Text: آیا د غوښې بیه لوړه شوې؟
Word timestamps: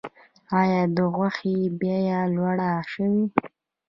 آیا 0.59 0.81
د 0.95 0.97
غوښې 1.13 1.57
بیه 1.79 2.19
لوړه 2.33 2.71
شوې؟ 2.91 3.19